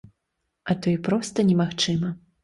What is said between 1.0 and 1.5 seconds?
проста